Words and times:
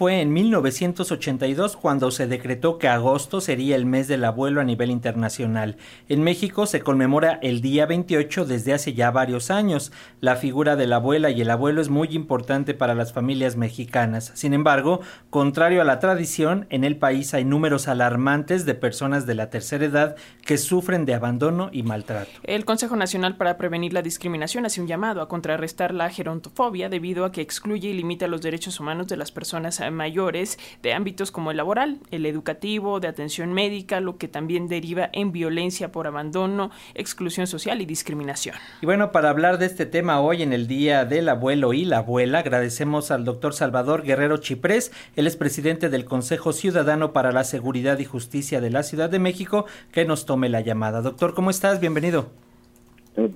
Fue 0.00 0.20
en 0.20 0.32
1982 0.32 1.76
cuando 1.76 2.12
se 2.12 2.28
decretó 2.28 2.78
que 2.78 2.86
agosto 2.86 3.40
sería 3.40 3.74
el 3.74 3.84
mes 3.84 4.06
del 4.06 4.24
abuelo 4.24 4.60
a 4.60 4.64
nivel 4.64 4.92
internacional. 4.92 5.76
En 6.08 6.22
México 6.22 6.66
se 6.66 6.82
conmemora 6.82 7.40
el 7.42 7.60
día 7.60 7.84
28 7.84 8.44
desde 8.44 8.74
hace 8.74 8.94
ya 8.94 9.10
varios 9.10 9.50
años. 9.50 9.90
La 10.20 10.36
figura 10.36 10.76
de 10.76 10.86
la 10.86 10.96
abuela 10.96 11.30
y 11.30 11.40
el 11.40 11.50
abuelo 11.50 11.80
es 11.80 11.88
muy 11.88 12.10
importante 12.10 12.74
para 12.74 12.94
las 12.94 13.12
familias 13.12 13.56
mexicanas. 13.56 14.30
Sin 14.36 14.54
embargo, 14.54 15.00
contrario 15.30 15.82
a 15.82 15.84
la 15.84 15.98
tradición, 15.98 16.68
en 16.70 16.84
el 16.84 16.96
país 16.96 17.34
hay 17.34 17.44
números 17.44 17.88
alarmantes 17.88 18.64
de 18.66 18.76
personas 18.76 19.26
de 19.26 19.34
la 19.34 19.50
tercera 19.50 19.84
edad 19.84 20.14
que 20.46 20.58
sufren 20.58 21.06
de 21.06 21.14
abandono 21.14 21.70
y 21.72 21.82
maltrato. 21.82 22.30
El 22.44 22.64
Consejo 22.64 22.94
Nacional 22.94 23.36
para 23.36 23.58
Prevenir 23.58 23.94
la 23.94 24.02
Discriminación 24.02 24.64
hace 24.64 24.80
un 24.80 24.86
llamado 24.86 25.22
a 25.22 25.28
contrarrestar 25.28 25.92
la 25.92 26.08
gerontofobia 26.08 26.88
debido 26.88 27.24
a 27.24 27.32
que 27.32 27.40
excluye 27.40 27.88
y 27.88 27.94
limita 27.94 28.28
los 28.28 28.42
derechos 28.42 28.78
humanos 28.78 29.08
de 29.08 29.16
las 29.16 29.32
personas 29.32 29.87
mayores 29.90 30.58
de 30.82 30.92
ámbitos 30.92 31.30
como 31.30 31.50
el 31.50 31.56
laboral, 31.56 31.98
el 32.10 32.26
educativo, 32.26 33.00
de 33.00 33.08
atención 33.08 33.52
médica, 33.52 34.00
lo 34.00 34.18
que 34.18 34.28
también 34.28 34.68
deriva 34.68 35.10
en 35.12 35.32
violencia 35.32 35.92
por 35.92 36.06
abandono, 36.06 36.70
exclusión 36.94 37.46
social 37.46 37.80
y 37.80 37.86
discriminación. 37.86 38.56
Y 38.80 38.86
bueno, 38.86 39.12
para 39.12 39.30
hablar 39.30 39.58
de 39.58 39.66
este 39.66 39.86
tema 39.86 40.20
hoy 40.20 40.42
en 40.42 40.52
el 40.52 40.66
Día 40.66 41.04
del 41.04 41.28
Abuelo 41.28 41.72
y 41.72 41.84
la 41.84 41.98
Abuela, 41.98 42.40
agradecemos 42.40 43.10
al 43.10 43.24
doctor 43.24 43.54
Salvador 43.54 44.02
Guerrero 44.02 44.38
Chiprés, 44.38 44.92
él 45.16 45.26
es 45.26 45.36
presidente 45.36 45.88
del 45.88 46.04
Consejo 46.04 46.52
Ciudadano 46.52 47.12
para 47.12 47.32
la 47.32 47.44
Seguridad 47.44 47.98
y 47.98 48.04
Justicia 48.04 48.60
de 48.60 48.70
la 48.70 48.82
Ciudad 48.82 49.10
de 49.10 49.18
México, 49.18 49.66
que 49.92 50.04
nos 50.04 50.26
tome 50.26 50.48
la 50.48 50.60
llamada. 50.60 51.02
Doctor, 51.02 51.34
¿cómo 51.34 51.50
estás? 51.50 51.80
Bienvenido. 51.80 52.47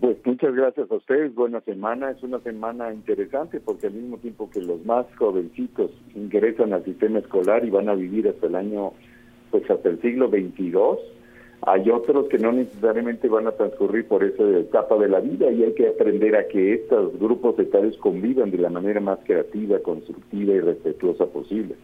Pues 0.00 0.16
muchas 0.24 0.54
gracias 0.54 0.88
a 0.88 0.94
ustedes, 0.94 1.34
buena 1.34 1.60
semana, 1.62 2.12
es 2.12 2.22
una 2.22 2.38
semana 2.38 2.94
interesante 2.94 3.58
porque 3.58 3.88
al 3.88 3.94
mismo 3.94 4.16
tiempo 4.18 4.48
que 4.48 4.60
los 4.60 4.86
más 4.86 5.06
jovencitos 5.16 5.90
ingresan 6.14 6.72
al 6.72 6.84
sistema 6.84 7.18
escolar 7.18 7.64
y 7.64 7.70
van 7.70 7.88
a 7.88 7.94
vivir 7.94 8.28
hasta 8.28 8.46
el 8.46 8.54
año, 8.54 8.92
pues 9.50 9.68
hasta 9.68 9.88
el 9.88 10.00
siglo 10.00 10.28
22, 10.28 11.00
hay 11.62 11.90
otros 11.90 12.28
que 12.28 12.38
no 12.38 12.52
necesariamente 12.52 13.28
van 13.28 13.48
a 13.48 13.52
transcurrir 13.52 14.06
por 14.06 14.22
esa 14.22 14.44
etapa 14.56 14.96
de 14.98 15.08
la 15.08 15.18
vida 15.18 15.50
y 15.50 15.64
hay 15.64 15.72
que 15.72 15.88
aprender 15.88 16.36
a 16.36 16.46
que 16.46 16.74
estos 16.74 17.18
grupos 17.18 17.58
etarios 17.58 17.96
convivan 17.96 18.52
de 18.52 18.58
la 18.58 18.70
manera 18.70 19.00
más 19.00 19.18
creativa, 19.24 19.80
constructiva 19.80 20.54
y 20.54 20.60
respetuosa 20.60 21.26
posible. 21.26 21.74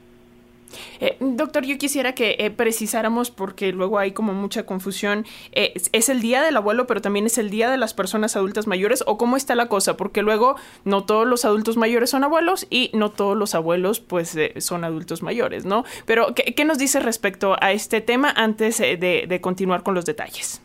Eh, 1.01 1.17
doctor, 1.21 1.65
yo 1.65 1.79
quisiera 1.79 2.15
que 2.15 2.37
eh, 2.39 2.51
precisáramos, 2.51 3.31
porque 3.31 3.73
luego 3.73 3.99
hay 3.99 4.13
como 4.13 4.33
mucha 4.33 4.67
confusión, 4.67 5.25
eh, 5.53 5.73
¿es 5.93 6.09
el 6.09 6.21
día 6.21 6.43
del 6.43 6.57
abuelo, 6.57 6.87
pero 6.87 7.01
también 7.01 7.27
es 7.27 7.39
el 7.39 7.51
día 7.51 7.71
de 7.71 7.77
las 7.77 7.95
personas 7.95 8.37
adultas 8.37 8.67
mayores? 8.67 9.03
¿O 9.07 9.19
cómo 9.19 9.37
está 9.37 9.55
la 9.55 9.69
cosa? 9.69 9.97
Porque 9.97 10.23
luego 10.23 10.57
no 10.85 11.05
todos 11.05 11.27
los 11.27 11.45
adultos 11.45 11.77
mayores 11.77 12.11
son 12.11 12.25
abuelos 12.25 12.67
y 12.71 12.91
no 12.95 13.11
todos 13.11 13.37
los 13.37 13.55
abuelos 13.55 14.01
pues 14.01 14.37
son 14.59 14.85
adultos 14.85 15.23
mayores, 15.23 15.65
¿no? 15.65 15.85
Pero, 16.07 16.35
¿qué, 16.35 16.65
nos 16.65 16.79
dice 16.79 17.01
respecto 17.01 17.57
a 17.61 17.73
este 17.73 18.01
tema 18.01 18.31
antes 18.31 18.79
de, 18.79 19.39
continuar 19.41 19.83
con 19.83 19.95
los 19.95 20.05
detalles? 20.05 20.61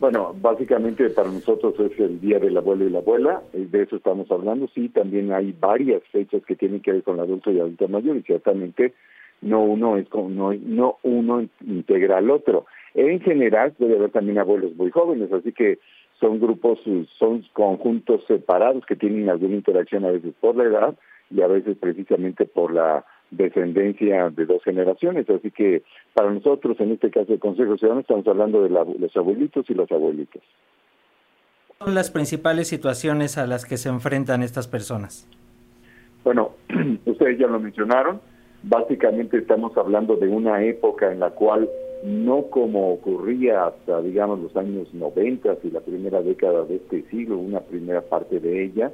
Bueno, 0.00 0.34
básicamente 0.40 1.08
para 1.10 1.30
nosotros 1.30 1.74
es 1.78 1.98
el 2.00 2.20
Día 2.20 2.38
del 2.38 2.56
Abuelo 2.56 2.86
y 2.86 2.90
la 2.90 2.98
Abuela, 2.98 3.42
de 3.52 3.82
eso 3.82 3.96
estamos 3.96 4.30
hablando. 4.30 4.68
Sí, 4.74 4.88
también 4.88 5.32
hay 5.32 5.52
varias 5.52 6.02
fechas 6.10 6.42
que 6.44 6.56
tienen 6.56 6.80
que 6.80 6.92
ver 6.92 7.02
con 7.02 7.14
el 7.14 7.22
adulto 7.22 7.52
y 7.52 7.60
adulta 7.60 7.86
mayor 7.86 8.16
y 8.16 8.22
ciertamente 8.22 8.94
no 9.44 9.62
uno 9.62 9.96
es 9.96 10.06
no, 10.12 10.52
no 10.52 10.98
uno 11.02 11.46
integra 11.60 12.18
al 12.18 12.30
otro. 12.30 12.66
En 12.94 13.20
general 13.20 13.72
puede 13.72 13.96
haber 13.96 14.10
también 14.10 14.38
abuelos 14.38 14.74
muy 14.76 14.90
jóvenes, 14.90 15.32
así 15.32 15.52
que 15.52 15.78
son 16.20 16.40
grupos, 16.40 16.78
son 17.18 17.44
conjuntos 17.52 18.24
separados 18.26 18.86
que 18.86 18.96
tienen 18.96 19.28
alguna 19.28 19.54
interacción 19.54 20.04
a 20.04 20.10
veces 20.10 20.32
por 20.40 20.56
la 20.56 20.64
edad 20.64 20.94
y 21.30 21.42
a 21.42 21.46
veces 21.46 21.76
precisamente 21.78 22.46
por 22.46 22.72
la 22.72 23.04
descendencia 23.30 24.30
de 24.30 24.46
dos 24.46 24.62
generaciones. 24.62 25.28
Así 25.28 25.50
que 25.50 25.82
para 26.14 26.30
nosotros, 26.30 26.78
en 26.80 26.92
este 26.92 27.10
caso 27.10 27.26
del 27.26 27.40
Consejo 27.40 27.76
Ciudadano, 27.76 28.00
estamos 28.00 28.26
hablando 28.26 28.62
de 28.62 28.70
los 28.70 29.16
abuelitos 29.16 29.68
y 29.68 29.74
los 29.74 29.90
abuelitos. 29.90 30.42
son 31.78 31.94
las 31.94 32.10
principales 32.10 32.68
situaciones 32.68 33.36
a 33.36 33.46
las 33.46 33.66
que 33.66 33.76
se 33.76 33.88
enfrentan 33.88 34.42
estas 34.42 34.68
personas? 34.68 35.28
Bueno, 36.22 36.52
ustedes 37.04 37.38
ya 37.38 37.46
lo 37.46 37.60
mencionaron, 37.60 38.20
Básicamente 38.66 39.36
estamos 39.36 39.76
hablando 39.76 40.16
de 40.16 40.28
una 40.28 40.62
época 40.64 41.12
en 41.12 41.20
la 41.20 41.30
cual 41.30 41.68
no 42.02 42.44
como 42.44 42.94
ocurría 42.94 43.66
hasta, 43.66 44.00
digamos, 44.00 44.40
los 44.40 44.56
años 44.56 44.88
90 44.94 45.58
y 45.64 45.70
la 45.70 45.80
primera 45.80 46.22
década 46.22 46.64
de 46.64 46.76
este 46.76 47.02
siglo, 47.10 47.36
una 47.36 47.60
primera 47.60 48.00
parte 48.00 48.40
de 48.40 48.64
ella, 48.64 48.90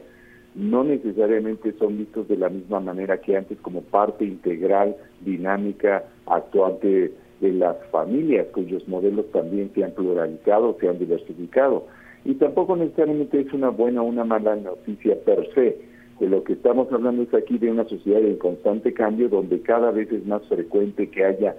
no 0.57 0.83
necesariamente 0.83 1.73
son 1.79 1.99
vistos 1.99 2.27
de 2.27 2.37
la 2.37 2.49
misma 2.49 2.81
manera 2.81 3.21
que 3.21 3.37
antes 3.37 3.59
como 3.61 3.83
parte 3.83 4.25
integral, 4.25 4.97
dinámica, 5.21 6.05
actuante 6.27 7.13
de 7.41 7.53
las 7.53 7.77
familias, 7.93 8.49
cuyos 8.53 8.89
modelos 8.89 9.31
también 9.31 9.71
se 9.73 9.85
han 9.85 9.93
pluralizado, 9.93 10.77
se 10.81 10.89
han 10.89 10.99
diversificado. 10.99 11.87
Y 12.25 12.35
tampoco 12.35 12.75
necesariamente 12.75 13.41
es 13.41 13.53
una 13.53 13.69
buena 13.69 14.03
o 14.03 14.07
una 14.07 14.25
mala 14.25 14.57
noticia 14.57 15.17
per 15.25 15.49
se, 15.55 15.79
de 16.21 16.29
lo 16.29 16.45
que 16.45 16.53
estamos 16.53 16.93
hablando 16.93 17.23
es 17.23 17.33
aquí 17.35 17.59
de 17.59 17.71
una 17.71 17.89
sociedad 17.89 18.21
en 18.21 18.37
constante 18.37 18.93
cambio 18.93 19.29
donde 19.29 19.61
cada 19.63 19.91
vez 19.91 20.13
es 20.13 20.25
más 20.27 20.47
frecuente 20.49 21.09
que 21.09 21.25
haya 21.25 21.57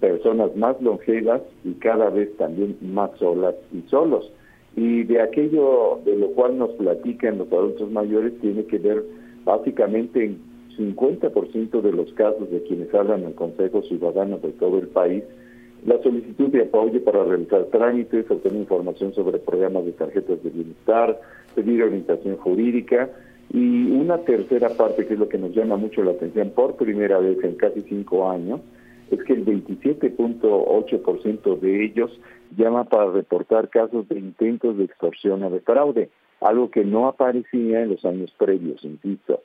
personas 0.00 0.56
más 0.56 0.80
longevas 0.80 1.42
y 1.62 1.74
cada 1.74 2.10
vez 2.10 2.34
también 2.38 2.76
más 2.80 3.10
solas 3.18 3.54
y 3.72 3.82
solos. 3.88 4.32
Y 4.74 5.04
de 5.04 5.20
aquello 5.20 6.00
de 6.06 6.16
lo 6.16 6.28
cual 6.30 6.58
nos 6.58 6.70
platican 6.70 7.38
los 7.38 7.52
adultos 7.52 7.90
mayores 7.90 8.32
tiene 8.40 8.64
que 8.64 8.78
ver 8.78 9.04
básicamente 9.44 10.24
en 10.24 10.38
50% 10.78 11.82
de 11.82 11.92
los 11.92 12.12
casos 12.14 12.50
de 12.50 12.62
quienes 12.62 12.92
hablan 12.94 13.20
en 13.20 13.26
el 13.28 13.34
Consejo 13.34 13.82
Ciudadano 13.82 14.38
de 14.38 14.52
todo 14.52 14.78
el 14.78 14.88
país, 14.88 15.22
la 15.84 16.00
solicitud 16.02 16.48
de 16.48 16.62
apoyo 16.62 17.04
para 17.04 17.24
realizar 17.24 17.64
trámites, 17.66 18.30
obtener 18.30 18.60
información 18.60 19.12
sobre 19.12 19.38
programas 19.38 19.84
de 19.84 19.92
tarjetas 19.92 20.42
de 20.42 20.48
bienestar, 20.48 21.20
pedir 21.54 21.82
orientación 21.82 22.36
jurídica, 22.38 23.10
y 23.50 23.90
una 23.90 24.18
tercera 24.18 24.68
parte, 24.70 25.06
que 25.06 25.14
es 25.14 25.18
lo 25.18 25.28
que 25.28 25.38
nos 25.38 25.52
llama 25.54 25.76
mucho 25.76 26.02
la 26.02 26.12
atención 26.12 26.50
por 26.50 26.76
primera 26.76 27.18
vez 27.18 27.42
en 27.44 27.56
casi 27.56 27.80
cinco 27.82 28.30
años, 28.30 28.60
es 29.10 29.22
que 29.24 29.34
el 29.34 29.44
27.8% 29.44 31.60
de 31.60 31.84
ellos 31.84 32.18
llama 32.56 32.84
para 32.84 33.10
reportar 33.10 33.68
casos 33.68 34.08
de 34.08 34.18
intentos 34.18 34.78
de 34.78 34.84
extorsión 34.84 35.42
o 35.42 35.50
de 35.50 35.60
fraude, 35.60 36.08
algo 36.40 36.70
que 36.70 36.84
no 36.84 37.08
aparecía 37.08 37.82
en 37.82 37.90
los 37.90 38.02
años 38.04 38.32
previos, 38.38 38.84
insisto. 38.84 39.40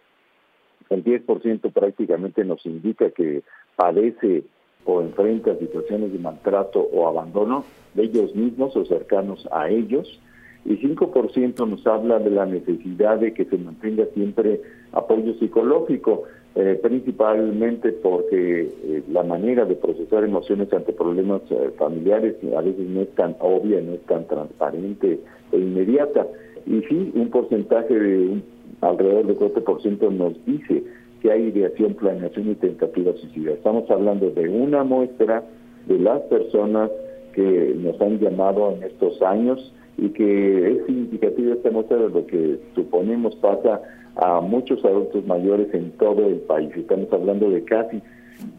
El 0.90 1.04
10% 1.04 1.74
prácticamente 1.74 2.46
nos 2.46 2.66
indica 2.66 3.12
que 3.12 3.44
padece 3.76 4.46
o 4.86 5.02
enfrenta 5.02 5.58
situaciones 5.58 6.14
de 6.14 6.20
maltrato 6.20 6.80
o 6.80 7.08
abandono 7.08 7.66
de 7.94 8.04
ellos 8.04 8.34
mismos 8.36 8.76
o 8.78 8.86
cercanos 8.86 9.46
a 9.52 9.70
ellos, 9.70 10.20
y 10.68 10.76
5% 10.76 11.66
nos 11.66 11.88
habla 11.88 12.20
de 12.20 12.30
la 12.30 12.46
necesidad 12.46 13.20
de 13.20 13.34
que 13.34 13.46
se 13.46 13.58
mantenga 13.58 14.06
siempre 14.14 14.60
apoyo 14.92 15.34
psicológico, 15.36 16.24
eh, 16.56 16.78
principalmente 16.84 17.94
porque 17.94 18.62
eh, 18.84 19.04
la 19.10 19.24
manera 19.24 19.64
de 19.64 19.76
procesar 19.76 20.26
emociones 20.26 20.72
ante 20.74 20.92
problemas 20.92 21.42
eh, 21.52 21.72
familiares 21.78 22.36
a 22.54 22.62
veces 22.62 22.86
no 22.86 23.02
es 23.02 23.10
tan 23.16 23.38
obvia, 23.40 23.80
no 23.80 23.94
es 23.94 24.02
tan 24.02 24.28
transparente 24.28 25.20
e 25.54 25.58
inmediata. 25.58 26.28
Y 26.66 26.82
sí, 26.82 27.14
un 27.16 27.30
porcentaje 27.30 27.98
de 27.98 28.42
alrededor 28.82 29.26
del 29.26 29.40
4% 29.40 30.12
nos 30.12 30.46
dice 30.46 30.84
que 31.22 31.32
hay 31.32 31.44
ideación, 31.44 31.94
planeación 31.94 32.52
y 32.52 32.56
tentativa 32.56 33.14
suicida. 33.14 33.54
Estamos 33.54 33.90
hablando 33.90 34.32
de 34.32 34.50
una 34.50 34.84
muestra 34.84 35.46
de 35.86 35.98
las 35.98 36.20
personas 36.24 36.92
que 37.34 37.74
nos 37.78 38.02
han 38.02 38.20
llamado 38.20 38.74
en 38.74 38.84
estos 38.84 39.22
años 39.22 39.74
y 39.98 40.10
que 40.10 40.72
es 40.72 40.86
significativo 40.86 41.54
esta 41.54 41.72
muestra 41.72 41.98
de 41.98 42.10
lo 42.10 42.26
que 42.26 42.60
suponemos 42.76 43.36
pasa 43.38 43.82
a 44.16 44.42
muchos 44.42 44.84
adultos 44.86 45.26
mayores 45.26 45.74
en 45.74 45.92
todo 45.98 46.26
el 46.28 46.40
país. 46.42 46.70
Estamos 46.76 47.12
hablando 47.12 47.50
de 47.50 47.64
casi 47.64 48.02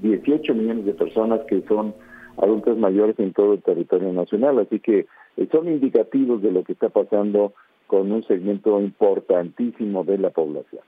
18 0.02 0.54
millones 0.54 0.84
de 0.84 0.94
personas 0.94 1.40
que 1.48 1.62
son 1.68 1.94
adultos 2.36 2.76
mayores 2.78 3.18
en 3.18 3.32
todo 3.32 3.54
el 3.54 3.62
territorio 3.62 4.12
nacional, 4.12 4.58
así 4.58 4.80
que 4.80 5.06
eh, 5.36 5.48
son 5.50 5.68
indicativos 5.68 6.42
de 6.42 6.52
lo 6.52 6.64
que 6.64 6.72
está 6.72 6.88
pasando 6.88 7.52
con 7.86 8.12
un 8.12 8.22
segmento 8.24 8.80
importantísimo 8.80 10.04
de 10.04 10.18
la 10.18 10.30
población. 10.30 10.82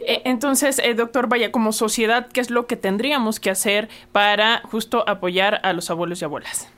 Eh, 0.00 0.22
entonces, 0.24 0.80
eh, 0.80 0.94
doctor, 0.94 1.28
vaya, 1.28 1.52
como 1.52 1.72
sociedad, 1.72 2.28
¿qué 2.32 2.40
es 2.40 2.50
lo 2.50 2.66
que 2.66 2.76
tendríamos 2.76 3.38
que 3.38 3.50
hacer 3.50 3.88
para 4.12 4.62
justo 4.64 5.04
apoyar 5.08 5.60
a 5.62 5.72
los 5.72 5.90
abuelos 5.90 6.22
y 6.22 6.24
abuelas? 6.24 6.73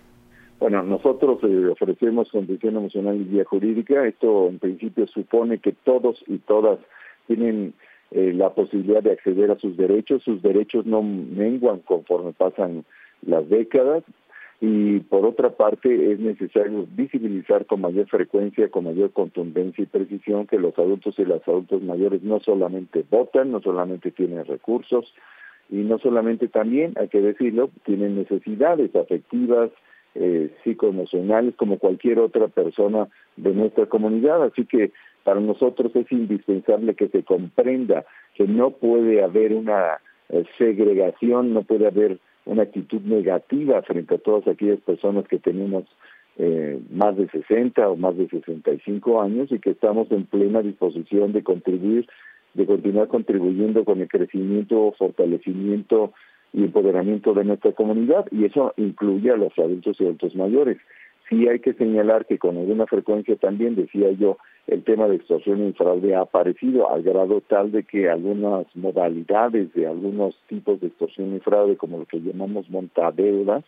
Bueno, 0.59 0.83
nosotros 0.83 1.39
eh, 1.43 1.67
ofrecemos 1.67 2.31
condición 2.31 2.77
emocional 2.77 3.17
y 3.17 3.25
vía 3.25 3.45
jurídica. 3.45 4.07
Esto 4.07 4.49
en 4.49 4.59
principio 4.59 5.07
supone 5.07 5.59
que 5.59 5.73
todos 5.73 6.23
y 6.27 6.39
todas 6.39 6.79
tienen 7.27 7.75
eh, 8.11 8.33
la 8.33 8.55
posibilidad 8.55 9.03
de 9.03 9.13
acceder 9.13 9.51
a 9.51 9.59
sus 9.59 9.77
derechos. 9.77 10.23
Sus 10.23 10.41
derechos 10.43 10.87
no 10.87 11.03
menguan 11.03 11.81
conforme 11.81 12.33
pasan 12.33 12.85
las 13.23 13.49
décadas. 13.49 14.05
y 14.59 15.01
por 15.01 15.27
otra 15.27 15.51
parte 15.51 16.13
es 16.13 16.19
necesario 16.19 16.87
visibilizar 16.97 17.67
con 17.67 17.83
mayor 17.83 18.07
frecuencia, 18.09 18.71
con 18.71 18.85
mayor 18.85 19.13
contundencia 19.13 19.83
y 19.83 19.87
precisión 19.87 20.47
que 20.47 20.59
los 20.59 20.79
adultos 20.79 21.19
y 21.19 21.27
las 21.27 21.47
adultos 21.47 21.83
mayores 21.83 22.23
no 22.23 22.41
solamente 22.41 23.05
votan, 23.11 23.53
no 23.53 23.61
solamente 23.61 24.11
tienen 24.13 24.47
recursos 24.47 25.13
y 25.69 25.77
no 25.77 25.99
solamente 25.99 26.49
también, 26.49 26.95
hay 26.97 27.09
que 27.09 27.21
decirlo, 27.21 27.71
tienen 27.85 28.17
necesidades 28.17 28.95
afectivas, 28.97 29.71
eh, 30.19 30.51
psicoemocionales 30.65 31.55
como 31.57 31.79
cualquier 31.79 32.19
otra 32.19 32.49
persona 32.49 33.09
de 33.37 33.53
nuestra 33.53 33.87
comunidad. 33.87 34.43
Así 34.43 34.65
que 34.65 34.93
para 35.25 35.41
nosotros 35.41 35.95
es 35.95 36.11
indispensable 36.11 36.95
que 36.95 37.09
se 37.09 37.23
comprenda 37.23 38.05
que 38.35 38.47
no 38.47 38.71
puede 38.71 39.23
haber 39.23 39.53
una 39.53 39.99
eh, 40.31 40.45
segregación, 40.57 41.53
no 41.53 41.63
puede 41.63 41.87
haber 41.87 42.19
una 42.47 42.63
actitud 42.63 43.01
negativa 43.03 43.83
frente 43.83 44.15
a 44.15 44.19
todas 44.19 44.47
aquellas 44.49 44.81
personas 44.81 45.27
que 45.29 45.39
tenemos 45.39 45.85
eh, 46.39 46.81
más 46.91 47.17
de 47.17 47.29
60 47.29 47.89
o 47.89 47.97
más 47.97 48.17
de 48.17 48.29
65 48.29 49.21
años 49.21 49.51
y 49.51 49.59
que 49.59 49.71
estamos 49.71 50.11
en 50.13 50.27
plena 50.27 50.63
disposición 50.63 51.33
de 51.33 51.43
contribuir, 51.43 52.07
de 52.55 52.67
continuar 52.67 53.09
contribuyendo 53.09 53.85
con 53.85 54.01
el 54.01 54.09
crecimiento, 54.09 54.95
fortalecimiento 54.99 56.13
y 56.53 56.65
empoderamiento 56.65 57.35
de 57.35 57.45
nuestra 57.45 57.73
comunidad 57.73 58.27
y 58.31 58.45
eso 58.45 58.73
incluye 58.77 59.31
a 59.31 59.37
los 59.37 59.53
adultos 59.59 60.01
y 60.01 60.05
adultos 60.05 60.35
mayores. 60.35 60.79
Sí 61.29 61.49
hay 61.49 61.59
que 61.59 61.75
señalar 61.75 62.27
que 62.27 62.39
con 62.39 62.57
alguna 62.57 62.87
frecuencia 62.87 63.37
también, 63.37 63.75
decía 63.75 64.13
yo, 64.13 64.39
el 64.67 64.83
tema 64.85 65.09
de 65.09 65.17
extorsión 65.17 65.67
y 65.67 65.73
fraude 65.73 66.15
ha 66.15 66.21
aparecido 66.21 66.91
al 66.91 67.03
grado 67.03 67.41
tal 67.41 67.73
de 67.73 67.83
que 67.83 68.09
algunas 68.09 68.67
modalidades 68.75 69.73
de 69.75 69.87
algunos 69.87 70.37
tipos 70.49 70.81
de 70.81 70.89
extorsión 70.89 71.35
y 71.37 71.41
fraude, 71.41 71.77
como 71.77 71.99
lo 71.99 72.07
que 72.07 72.21
llamamos 72.21 72.71
montadeudas, 72.71 73.65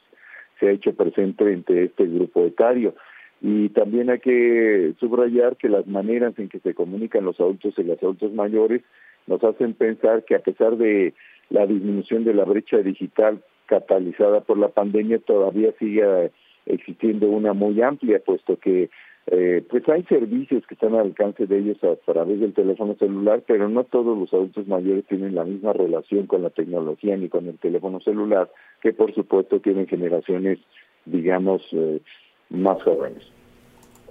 se 0.59 0.69
ha 0.69 0.73
hecho 0.73 0.93
presente 0.95 1.53
entre 1.53 1.85
este 1.85 2.07
grupo 2.07 2.45
etario. 2.45 2.95
Y 3.41 3.69
también 3.71 4.11
hay 4.11 4.19
que 4.19 4.95
subrayar 4.99 5.57
que 5.57 5.69
las 5.69 5.87
maneras 5.87 6.37
en 6.39 6.49
que 6.49 6.59
se 6.59 6.75
comunican 6.75 7.25
los 7.25 7.39
adultos 7.39 7.75
y 7.79 7.85
los 7.85 8.03
adultos 8.03 8.33
mayores 8.33 8.83
nos 9.29 9.43
hacen 9.45 9.75
pensar 9.75 10.25
que 10.25 10.35
a 10.35 10.41
pesar 10.41 10.77
de 10.77 11.15
la 11.51 11.67
disminución 11.67 12.25
de 12.25 12.35
la 12.35 12.45
brecha 12.45 12.79
digital 12.79 13.43
catalizada 13.67 14.41
por 14.41 14.59
la 14.59 14.69
pandemia, 14.69 15.19
todavía 15.19 15.73
sigue 15.79 16.31
existiendo 16.67 17.29
una 17.29 17.53
muy 17.53 17.81
amplia, 17.83 18.21
puesto 18.25 18.59
que 18.59 18.91
eh, 19.31 19.63
pues 19.69 19.87
hay 19.91 20.05
servicios 20.05 20.67
que 20.67 20.75
están 20.75 20.95
al 20.95 21.09
alcance 21.09 21.47
de 21.47 21.59
ellos 21.59 21.77
a 21.85 21.97
través 22.11 22.41
del 22.41 22.55
teléfono 22.55 22.95
celular, 22.95 23.43
pero 23.47 23.69
no 23.69 23.85
todos 23.85 24.17
los 24.17 24.33
adultos 24.33 24.67
mayores 24.67 25.05
tienen 25.07 25.35
la 25.35 25.45
misma 25.45 25.75
relación 25.75 26.27
con 26.27 26.43
la 26.43 26.51
tecnología 26.51 27.15
ni 27.17 27.29
con 27.29 27.47
el 27.47 27.59
teléfono 27.59 28.01
celular, 28.01 28.51
que 28.81 28.95
por 28.95 29.15
supuesto 29.15 29.61
tienen 29.61 29.87
generaciones, 29.87 30.59
digamos, 31.05 31.63
eh, 31.73 32.01
más 32.49 32.83
jóvenes. 32.83 33.23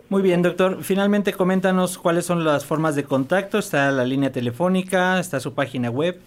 Muy 0.10 0.22
bien, 0.22 0.44
doctor. 0.44 0.84
Finalmente, 0.84 1.34
coméntanos 1.34 1.98
cuáles 1.98 2.25
son 2.25 2.45
las 2.45 2.66
formas 2.66 2.95
de 2.95 3.04
contacto. 3.04 3.57
Está 3.57 3.92
la 3.92 4.06
línea 4.06 4.31
telefónica, 4.31 5.19
está 5.19 5.39
su 5.39 5.54
página 5.56 5.89
web. 5.89 6.19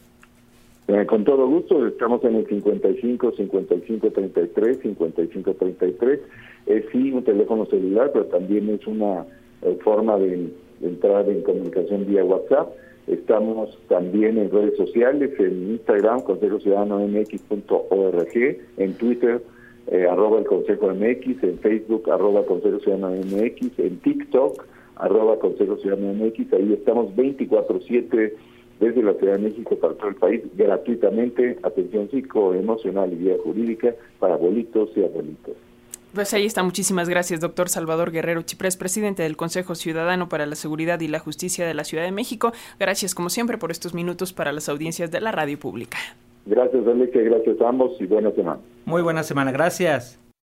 Eh, 0.88 1.06
con 1.06 1.24
todo 1.24 1.46
gusto, 1.46 1.86
estamos 1.86 2.24
en 2.24 2.36
el 2.36 2.46
55 2.46 3.32
55 3.32 4.10
33 4.10 4.78
55 4.80 5.54
33. 5.54 6.20
Es 6.66 6.84
sí 6.90 7.12
un 7.12 7.22
teléfono 7.22 7.66
celular, 7.66 8.10
pero 8.12 8.26
también 8.26 8.68
es 8.70 8.86
una 8.86 9.24
eh, 9.62 9.78
forma 9.82 10.16
de, 10.18 10.50
entrar 10.82 11.28
en 11.28 11.42
comunicación 11.42 12.06
vía 12.06 12.24
WhatsApp. 12.24 12.72
Estamos 13.06 13.78
también 13.88 14.38
en 14.38 14.50
redes 14.50 14.76
sociales, 14.76 15.30
en 15.38 15.72
Instagram, 15.72 16.20
Consejo 16.22 16.60
Ciudadano 16.60 16.98
MX.org, 17.00 18.58
en 18.76 18.94
Twitter, 18.94 19.42
eh, 19.88 20.06
arroba 20.08 20.38
el 20.38 20.46
Consejo 20.46 20.88
MX, 20.88 21.42
en 21.42 21.58
Facebook, 21.58 22.08
arroba 22.10 22.44
Consejo 22.44 22.78
Ciudadano 22.80 23.10
MX, 23.10 23.78
en 23.78 23.98
TikTok, 23.98 24.64
arroba 24.96 25.38
Consejo 25.38 25.76
Ciudadano 25.78 26.14
MX. 26.14 26.52
Ahí 26.52 26.72
estamos 26.72 27.14
24-7 27.16 28.32
desde 28.80 29.02
la 29.02 29.14
Ciudad 29.14 29.34
de 29.34 29.50
México 29.50 29.76
para 29.76 29.94
todo 29.94 30.08
el 30.08 30.16
país 30.16 30.42
gratuitamente 30.56 31.58
atención 31.62 32.10
psicoemocional 32.10 33.12
y 33.12 33.16
vía 33.16 33.36
jurídica 33.44 33.94
para 34.18 34.34
abuelitos 34.34 34.90
y 34.96 35.04
abuelitas. 35.04 35.54
Pues 36.14 36.34
ahí 36.34 36.44
está. 36.44 36.62
Muchísimas 36.64 37.08
gracias, 37.08 37.40
doctor 37.40 37.68
Salvador 37.68 38.10
Guerrero 38.10 38.42
Chiprés, 38.42 38.76
presidente 38.76 39.22
del 39.22 39.36
Consejo 39.36 39.76
Ciudadano 39.76 40.28
para 40.28 40.44
la 40.44 40.56
Seguridad 40.56 40.98
y 41.00 41.06
la 41.06 41.20
Justicia 41.20 41.66
de 41.66 41.74
la 41.74 41.84
Ciudad 41.84 42.04
de 42.04 42.10
México. 42.10 42.52
Gracias, 42.80 43.14
como 43.14 43.30
siempre, 43.30 43.58
por 43.58 43.70
estos 43.70 43.94
minutos 43.94 44.32
para 44.32 44.50
las 44.52 44.68
audiencias 44.68 45.12
de 45.12 45.20
la 45.20 45.30
radio 45.30 45.58
pública. 45.58 45.98
Gracias, 46.46 46.84
Alexe. 46.86 47.22
Gracias 47.22 47.60
a 47.60 47.68
ambos 47.68 47.92
y 48.00 48.06
buena 48.06 48.32
semana. 48.32 48.60
Muy 48.86 49.02
buena 49.02 49.22
semana. 49.22 49.52
Gracias. 49.52 50.18